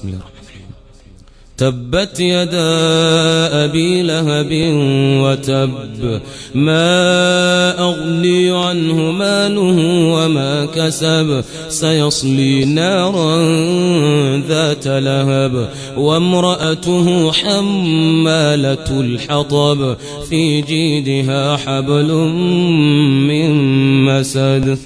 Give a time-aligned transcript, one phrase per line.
[0.00, 0.18] بسم الله.
[0.18, 0.70] الرحمن الرحيم
[1.56, 4.50] تبت يدا أبي لهب
[5.22, 6.20] وتب
[6.54, 9.78] ما أغني عنه ماله
[10.14, 13.36] وما كسب سيصلي نارا
[14.48, 15.70] ذات لهب.
[15.96, 19.96] وامرأته حمالة الحطب
[20.28, 22.12] في جيدها حبل
[23.28, 23.50] من
[24.04, 24.78] مسد.